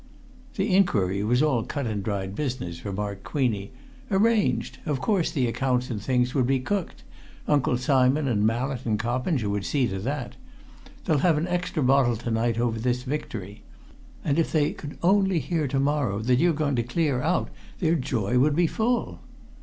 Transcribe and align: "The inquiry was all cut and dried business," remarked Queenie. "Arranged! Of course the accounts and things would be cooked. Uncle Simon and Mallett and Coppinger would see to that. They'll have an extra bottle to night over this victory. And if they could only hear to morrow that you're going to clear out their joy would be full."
"The 0.55 0.75
inquiry 0.75 1.23
was 1.23 1.43
all 1.43 1.61
cut 1.63 1.85
and 1.85 2.03
dried 2.03 2.33
business," 2.33 2.83
remarked 2.83 3.23
Queenie. 3.23 3.71
"Arranged! 4.09 4.79
Of 4.87 4.99
course 4.99 5.29
the 5.29 5.45
accounts 5.45 5.91
and 5.91 6.01
things 6.01 6.33
would 6.33 6.47
be 6.47 6.59
cooked. 6.59 7.03
Uncle 7.47 7.77
Simon 7.77 8.27
and 8.27 8.43
Mallett 8.43 8.83
and 8.87 8.97
Coppinger 8.97 9.47
would 9.47 9.63
see 9.63 9.87
to 9.89 9.99
that. 9.99 10.37
They'll 11.05 11.19
have 11.19 11.37
an 11.37 11.47
extra 11.47 11.83
bottle 11.83 12.15
to 12.15 12.31
night 12.31 12.59
over 12.59 12.79
this 12.79 13.03
victory. 13.03 13.61
And 14.25 14.39
if 14.39 14.51
they 14.51 14.73
could 14.73 14.97
only 15.03 15.37
hear 15.37 15.67
to 15.67 15.79
morrow 15.79 16.17
that 16.17 16.39
you're 16.39 16.51
going 16.53 16.77
to 16.77 16.81
clear 16.81 17.21
out 17.21 17.49
their 17.77 17.93
joy 17.93 18.39
would 18.39 18.55
be 18.55 18.65
full." 18.65 19.19